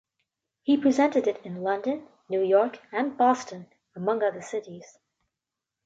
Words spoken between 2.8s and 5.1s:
and Boston, among other cities.